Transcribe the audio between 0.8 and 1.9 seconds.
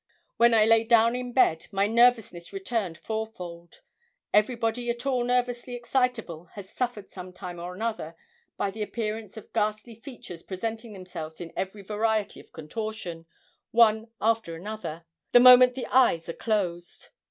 down in bed my